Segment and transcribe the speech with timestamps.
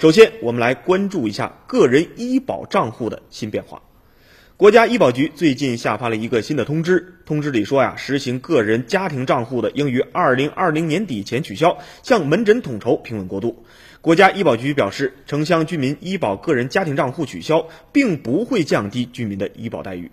[0.00, 3.82] 首先，我们来关注一下个人医保账户的新变化。
[4.56, 13.64] 国家医保局最近下发了一个新的通知，通知里说呀，实行个人家庭账户的应于二零二零年底前取消，向门诊统筹平稳过渡。
[14.00, 20.10] 国家医保局表示，城乡居民医保个人家庭账户取消，并不会降低居民的医保待遇。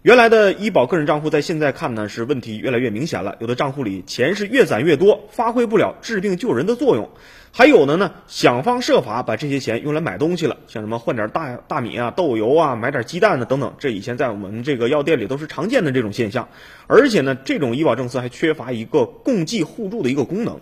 [0.00, 3.36] 原来的医保个人账户，在现在看呢，是问题越来越明显了。
[3.40, 7.06] 有的账户里钱是越攒越多，发挥不了治病救人的作用；
[7.52, 13.72] 还有的呢，想方设法把这些钱用来买东西了，像什么换点大大米啊、豆油啊，买点鸡蛋呢等等。
[13.78, 16.50] 这以前在我们这个药店里都是常见的这种现象。
[16.86, 20.60] 而且呢，这种医保政策还缺乏一个共济互助的一个功能。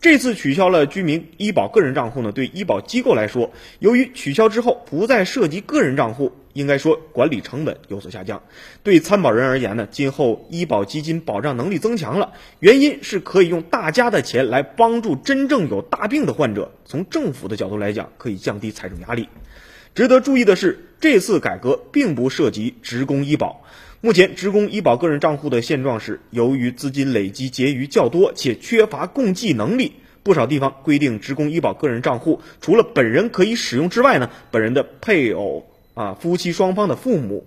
[0.00, 8.42] 这次取消了居民医保个人账户呢，对医保机构来说，由于取消之后不再涉及个人账户，应该说管理成本有所下降。
[8.82, 16.72] 对参保人而言呢，今后医保基金保障能力增强了，原因是可以用大家的钱来帮助真正有大病的患者。
[16.86, 19.28] 从政府的角度来讲，可以降低财政压力。
[19.94, 23.66] 值得注意的是，这次改革并不涉及职工医保。
[24.02, 29.92] 目前，职工医保个人账户的现状是，由于资金累积结余较多，且缺乏共济能力，
[30.22, 37.44] 不少地方规定，职工医保个人账户除了本人可以使用之外呢，本人的配偶啊、夫妻双方的父母。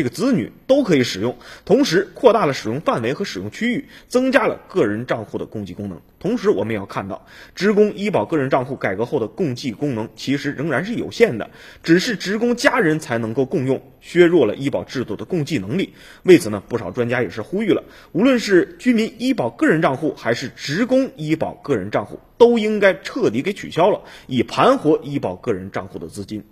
[0.00, 6.00] 这个子女都可以使用，同时扩大了使用范围和使用区域，增加了个人账户的共济功能。
[6.18, 11.50] 同时，我们也要看到，职工医保个人账户改革后的共济功能其实仍然是有限的，
[11.82, 15.92] 只是职工家人才能够共用，削弱了医保制度的共济能力。
[16.22, 26.42] 为此呢，不少专家也是呼吁了，无论是居民医保个人账户还是职工医保个人账户，都应该彻底给取消了，以盘活医保个人账户的资金。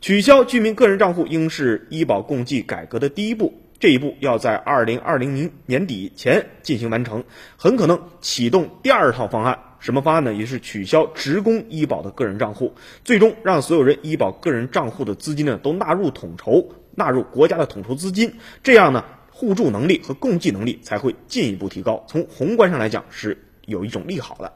[0.00, 7.22] 取消居民个人账户应是医保共济改革的第一步，这一步要在二零二零年年底前进行完成，
[7.58, 9.58] 很可能启动第二套方案。
[9.78, 10.32] 什么方案呢？
[10.32, 22.02] 也是取消职工医保的个人账户，最终让所有人医保个人账户的资金呢都纳入统筹，纳入国家的统筹资金，这样呢互助能力和共济能力才会进一步提高。
[22.08, 23.36] 从宏观上来讲，是
[23.66, 24.50] 有一种利好的。